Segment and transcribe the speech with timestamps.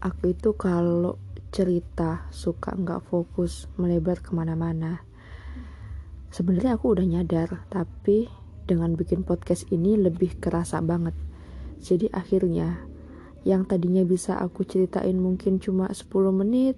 [0.00, 1.20] aku itu kalau
[1.52, 5.04] cerita suka nggak fokus melebar ke mana-mana.
[6.32, 8.32] Sebenarnya aku udah nyadar tapi
[8.64, 11.12] dengan bikin podcast ini lebih kerasa banget.
[11.84, 12.80] Jadi akhirnya
[13.44, 16.76] yang tadinya bisa aku ceritain mungkin cuma 10 menit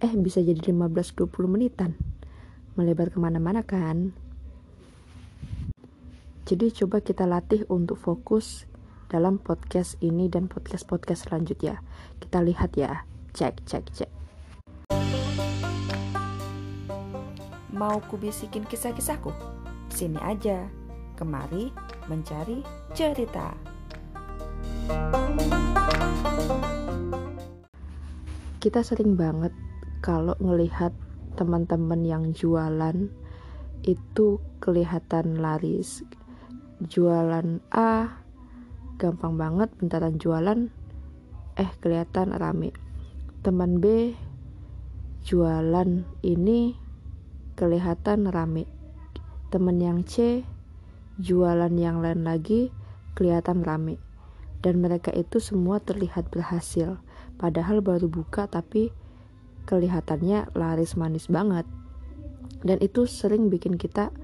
[0.00, 1.92] eh bisa jadi 15-20 menitan.
[2.78, 4.16] Melebar ke mana-mana kan?
[6.48, 8.64] Jadi coba kita latih untuk fokus
[9.12, 11.84] dalam podcast ini dan podcast-podcast selanjutnya.
[12.16, 13.04] Kita lihat ya.
[13.36, 14.10] Cek cek cek.
[17.76, 19.28] Mau kubisikin kisah-kisahku?
[19.92, 20.64] Sini aja.
[21.12, 21.68] Kemari
[22.08, 22.64] mencari
[22.96, 23.52] cerita.
[28.64, 29.52] Kita sering banget
[30.00, 30.96] kalau ngelihat
[31.36, 33.12] teman-teman yang jualan
[33.84, 36.00] itu kelihatan laris.
[36.80, 38.21] Jualan A
[38.96, 40.68] gampang banget bentaran jualan.
[41.56, 42.72] Eh kelihatan rame.
[43.44, 44.16] Teman B
[45.22, 46.74] jualan ini
[47.54, 48.64] kelihatan rame.
[49.52, 50.42] Teman yang C
[51.20, 52.72] jualan yang lain lagi
[53.14, 54.00] kelihatan rame.
[54.62, 57.02] Dan mereka itu semua terlihat berhasil.
[57.36, 58.94] Padahal baru buka tapi
[59.66, 61.66] kelihatannya laris manis banget.
[62.62, 64.14] Dan itu sering bikin kita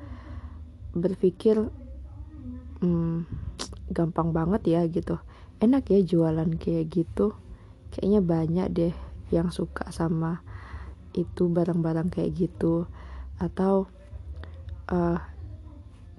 [0.94, 1.58] berpikir
[2.82, 3.26] hmm,
[3.92, 5.18] gampang banget ya gitu.
[5.58, 7.34] Enak ya jualan kayak gitu.
[7.90, 8.94] Kayaknya banyak deh
[9.32, 10.40] yang suka sama
[11.16, 12.86] itu barang-barang kayak gitu.
[13.40, 13.88] Atau
[14.92, 15.18] uh,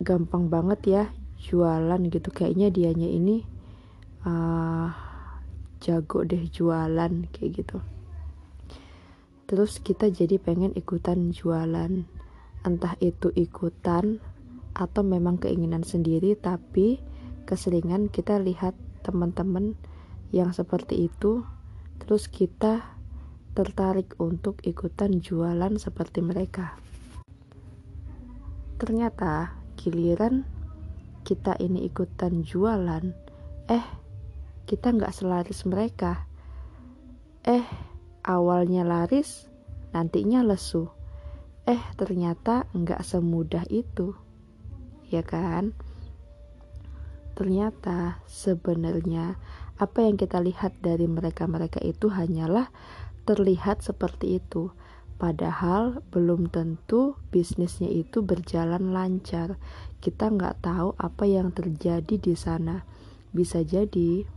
[0.02, 1.03] gampang banget ya
[1.39, 2.30] jualan gitu.
[2.34, 3.45] Kayaknya dianya ini
[4.28, 4.92] uh,
[5.80, 7.78] jago deh jualan kayak gitu.
[9.50, 12.06] Terus kita jadi pengen ikutan jualan.
[12.59, 14.20] Entah itu ikutan
[14.76, 17.02] atau memang keinginan sendiri tapi
[17.50, 19.73] keseringan kita lihat teman-teman
[20.30, 21.42] yang seperti itu
[21.97, 22.86] terus kita
[23.58, 26.77] tertarik untuk ikutan jualan seperti mereka
[28.77, 30.45] ternyata giliran
[31.26, 33.17] kita ini ikutan jualan
[33.66, 33.86] eh
[34.70, 36.30] kita nggak selaris mereka.
[37.42, 37.66] Eh,
[38.21, 39.49] awalnya laris,
[39.98, 40.93] nantinya lesu.
[41.66, 44.14] Eh, ternyata nggak semudah itu.
[45.10, 45.73] Ya kan?
[47.39, 49.39] Ternyata sebenarnya
[49.80, 52.67] apa yang kita lihat dari mereka-mereka itu hanyalah
[53.23, 54.76] terlihat seperti itu.
[55.16, 59.55] Padahal belum tentu bisnisnya itu berjalan lancar.
[60.04, 62.83] Kita nggak tahu apa yang terjadi di sana.
[63.32, 64.28] Bisa jadi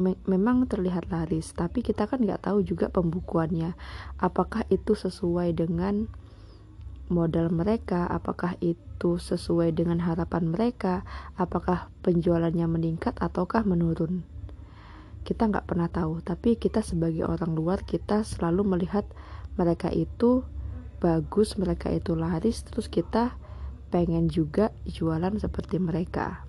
[0.00, 3.74] me memang terlihat laris tapi kita kan nggak tahu juga pembukuannya
[4.22, 6.06] apakah itu sesuai dengan
[7.10, 11.02] modal mereka apakah itu sesuai dengan harapan mereka
[11.34, 14.22] apakah penjualannya meningkat ataukah menurun?
[15.26, 19.04] Kita nggak pernah tahu tapi kita sebagai orang luar kita selalu melihat
[19.58, 20.46] mereka itu
[21.02, 23.36] bagus mereka itu laris terus kita
[23.90, 26.46] pengen juga jualan seperti mereka.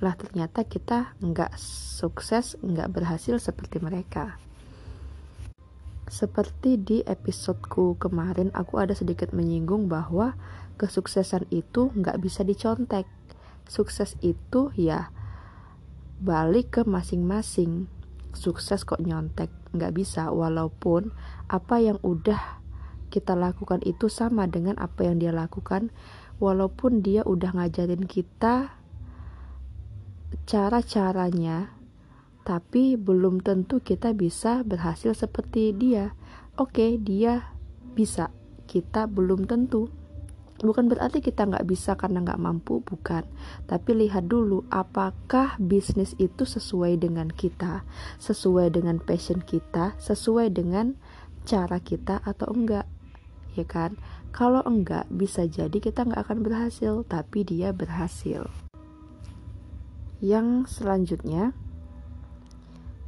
[0.00, 4.40] Lah ternyata kita nggak sukses nggak berhasil seperti mereka
[6.10, 10.34] seperti di episodeku kemarin aku ada sedikit menyinggung bahwa
[10.74, 13.06] kesuksesan itu nggak bisa dicontek.
[13.70, 15.14] Sukses itu ya
[16.18, 17.86] balik ke masing-masing.
[18.34, 20.34] Sukses kok nyontek nggak bisa.
[20.34, 21.14] Walaupun
[21.46, 22.58] apa yang udah
[23.14, 25.94] kita lakukan itu sama dengan apa yang dia lakukan.
[26.42, 28.74] Walaupun dia udah ngajarin kita
[30.50, 31.70] cara-caranya,
[32.50, 36.18] tapi belum tentu kita bisa berhasil seperti dia.
[36.58, 37.54] Oke, dia
[37.94, 38.34] bisa,
[38.66, 39.86] kita belum tentu.
[40.58, 43.22] Bukan berarti kita nggak bisa karena nggak mampu, bukan.
[43.70, 47.86] Tapi lihat dulu, apakah bisnis itu sesuai dengan kita,
[48.18, 50.98] sesuai dengan passion kita, sesuai dengan
[51.46, 52.90] cara kita atau enggak,
[53.54, 53.94] ya kan?
[54.34, 58.50] Kalau enggak, bisa jadi kita nggak akan berhasil, tapi dia berhasil
[60.20, 61.56] yang selanjutnya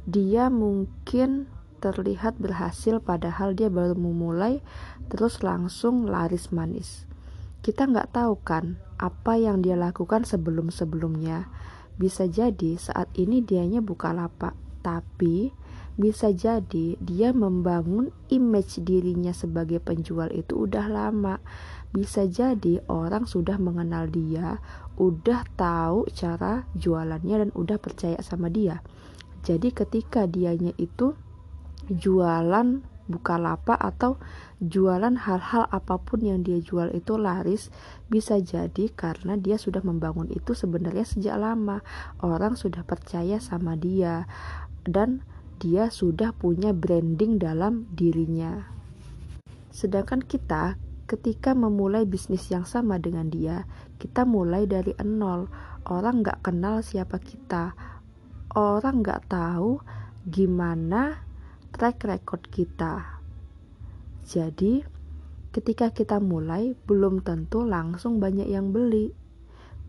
[0.03, 1.47] dia mungkin
[1.83, 4.63] terlihat berhasil padahal dia baru memulai
[5.11, 7.03] terus langsung laris manis.
[7.63, 11.47] Kita nggak tahu kan apa yang dia lakukan sebelum-sebelumnya.
[11.95, 15.55] Bisa jadi saat ini dianya buka lapak tapi
[15.93, 21.37] bisa jadi dia membangun image dirinya sebagai penjual itu udah lama.
[21.93, 24.57] Bisa jadi orang sudah mengenal dia,
[24.97, 28.81] udah tahu cara jualannya dan udah percaya sama dia.
[29.43, 31.13] Jadi ketika dianya itu
[31.91, 34.15] jualan buka lapak atau
[34.63, 37.67] jualan hal-hal apa pun yang dia jual itu laris
[38.07, 41.83] bisa jadi karena dia sudah membangun itu sebenarnya sejak lama
[42.23, 44.23] orang sudah percaya sama dia
[44.87, 45.27] dan
[45.59, 48.67] dia sudah punya branding dalam dirinya.
[49.71, 50.75] Sedangkan kita
[51.07, 53.67] ketika memulai bisnis yang sama dengan dia,
[53.99, 55.47] kita mulai dari nol.
[55.83, 57.75] Orang nggak kenal siapa kita,
[58.53, 59.81] orang nggak tahu
[60.29, 61.25] gimana
[61.73, 63.19] track record kita.
[64.23, 64.85] Jadi,
[65.51, 69.11] ketika kita mulai, belum tentu langsung banyak yang beli.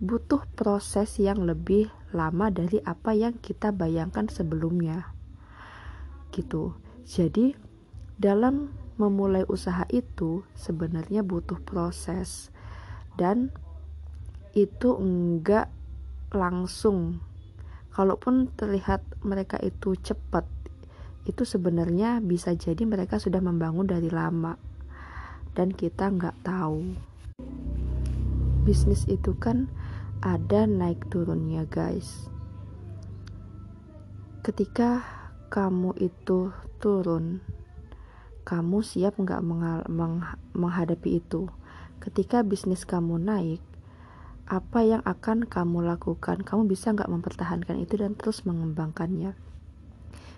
[0.02, 5.14] Butuh proses yang lebih lama dari apa yang kita bayangkan sebelumnya.
[6.34, 6.75] Gitu.
[7.06, 7.55] Jadi,
[8.19, 12.55] dalam memulai usaha itu sebenarnya butuh proses
[13.19, 13.50] dan
[14.55, 15.66] itu enggak
[16.31, 17.19] langsung
[17.94, 20.44] kalaupun terlihat mereka itu cepat
[21.25, 24.61] itu sebenarnya bisa jadi mereka sudah membangun dari lama.
[25.56, 26.93] Dan kita nggak tahu.
[28.67, 29.70] Bisnis itu kan
[30.20, 32.29] ada naik turunnya guys.
[34.44, 35.00] Ketika
[35.49, 36.52] kamu itu
[36.82, 37.40] turun
[38.44, 39.40] kamu siap nggak
[40.52, 41.49] menghadapi itu?
[41.97, 43.64] Ketika bisnis kamu naik,
[44.44, 46.44] apa yang akan kamu lakukan?
[46.44, 49.32] Kamu bisa nggak mempertahankan itu dan terus mengembangkannya?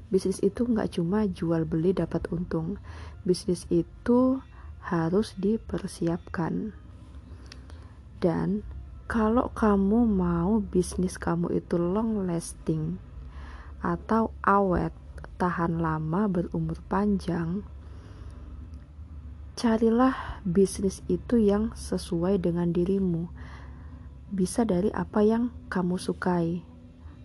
[0.06, 2.78] Bisnis itu nggak cuma jual beli dapat untung.
[3.26, 4.38] Bisnis itu
[4.86, 6.70] harus dipersiapkan.
[8.22, 8.62] Dan
[9.10, 13.02] kalau kamu mau bisnis kamu itu long lasting
[13.82, 14.94] atau awet,
[15.38, 17.66] tahan lama, berumur panjang,
[19.56, 23.32] Carilah bisnis itu yang sesuai dengan dirimu.
[24.26, 26.62] Bisa dari apa yang kamu sukai,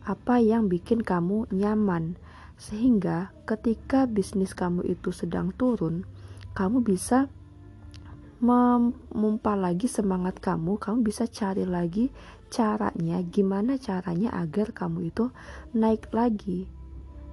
[0.06, 2.18] apa yang bikin kamu nyaman,
[2.62, 6.06] sehingga ketika bisnis kamu itu sedang turun,
[6.53, 7.25] kamu bisa
[8.42, 12.09] memompa lagi semangat kamu, kamu bisa cari lagi
[12.50, 15.30] caranya, gimana caranya agar kamu itu
[15.74, 16.65] naik lagi,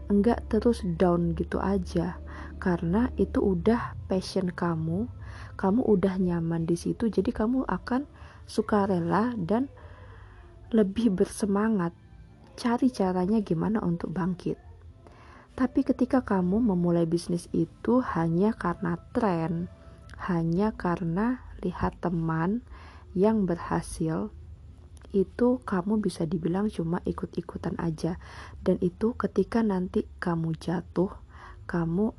[0.09, 2.21] enggak terus down gitu aja
[2.59, 5.09] karena itu udah passion kamu,
[5.57, 8.05] kamu udah nyaman di situ, jadi kamu akan
[8.49, 9.69] sukarela dan
[10.73, 11.93] lebih bersemangat
[12.59, 14.59] cari caranya gimana untuk bangkit.
[15.55, 19.71] Tapi ketika kamu memulai bisnis itu hanya karena tren,
[20.31, 22.63] hanya karena lihat teman
[23.15, 24.31] yang berhasil,
[25.11, 28.23] itu kamu bisa dibilang cuma ikut-ikutan aja.
[28.61, 31.11] Dan itu ketika nanti kamu jatuh,
[31.67, 32.15] kamu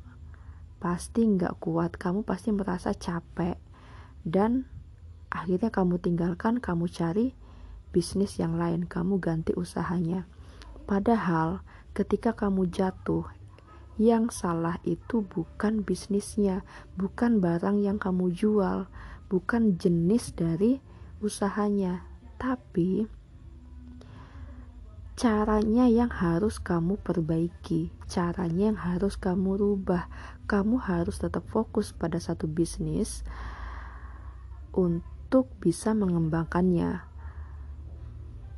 [0.82, 3.56] pasti nggak kuat, kamu pasti merasa capek,
[4.24, 4.68] dan
[5.30, 7.32] akhirnya kamu tinggalkan, kamu cari
[7.94, 10.26] bisnis yang lain, kamu ganti usahanya.
[10.84, 11.62] Padahal
[11.94, 13.26] ketika kamu jatuh,
[14.00, 16.64] yang salah itu bukan bisnisnya,
[16.96, 18.88] bukan barang yang kamu jual,
[19.28, 20.80] bukan jenis dari
[21.20, 22.08] usahanya,
[22.40, 23.04] tapi
[25.20, 30.08] caranya yang harus kamu perbaiki, caranya yang harus kamu rubah.
[30.48, 33.20] Kamu harus tetap fokus pada satu bisnis
[35.30, 37.06] untuk bisa mengembangkannya.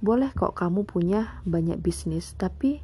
[0.01, 2.81] Boleh kok kamu punya banyak bisnis, tapi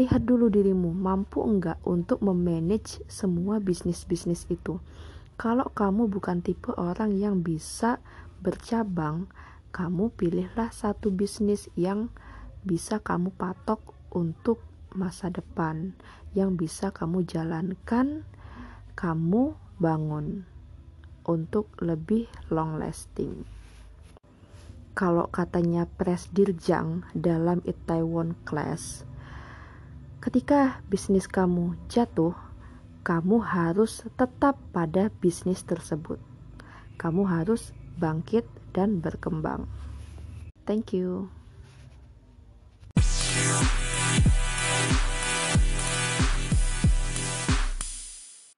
[0.00, 4.80] lihat dulu dirimu mampu enggak untuk memanage semua bisnis-bisnis itu.
[5.36, 8.00] Kalau kamu bukan tipe orang yang bisa
[8.40, 9.28] bercabang,
[9.68, 12.08] kamu pilihlah satu bisnis yang
[12.64, 14.64] bisa kamu patok untuk
[14.96, 15.92] masa depan
[16.32, 18.24] yang bisa kamu jalankan,
[18.96, 20.55] kamu bangun
[21.26, 23.44] untuk lebih long lasting.
[24.96, 29.04] Kalau katanya Pres Dirjang dalam Itaewon Class,
[30.24, 32.32] ketika bisnis kamu jatuh,
[33.04, 36.16] kamu harus tetap pada bisnis tersebut.
[36.96, 39.68] Kamu harus bangkit dan berkembang.
[40.64, 41.35] Thank you.